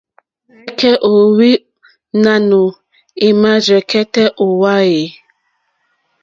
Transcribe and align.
Rzeke 0.57 0.91
o 1.09 1.11
ohwi 1.23 1.51
nanù 2.23 2.61
ema 3.27 3.51
rzekɛtɛ 3.65 4.23
o 4.43 4.45
wa 4.61 4.75
e? 4.97 5.01